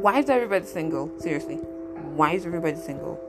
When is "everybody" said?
0.30-0.64, 2.46-2.76